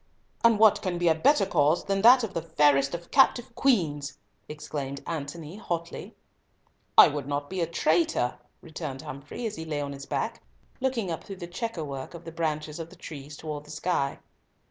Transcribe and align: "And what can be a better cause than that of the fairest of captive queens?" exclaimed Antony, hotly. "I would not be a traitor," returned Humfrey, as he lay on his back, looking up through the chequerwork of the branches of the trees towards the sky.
"And 0.43 0.57
what 0.57 0.81
can 0.81 0.97
be 0.97 1.09
a 1.09 1.13
better 1.13 1.45
cause 1.45 1.83
than 1.83 2.01
that 2.01 2.23
of 2.23 2.33
the 2.33 2.41
fairest 2.41 2.95
of 2.95 3.11
captive 3.11 3.53
queens?" 3.53 4.17
exclaimed 4.49 5.03
Antony, 5.05 5.57
hotly. 5.57 6.15
"I 6.97 7.07
would 7.07 7.27
not 7.27 7.51
be 7.51 7.61
a 7.61 7.67
traitor," 7.67 8.39
returned 8.61 9.03
Humfrey, 9.03 9.45
as 9.45 9.57
he 9.57 9.63
lay 9.63 9.79
on 9.79 9.93
his 9.93 10.07
back, 10.07 10.41
looking 10.79 11.11
up 11.11 11.23
through 11.23 11.35
the 11.35 11.45
chequerwork 11.47 12.15
of 12.15 12.23
the 12.25 12.31
branches 12.31 12.79
of 12.79 12.89
the 12.89 12.95
trees 12.95 13.37
towards 13.37 13.65
the 13.65 13.71
sky. 13.75 14.17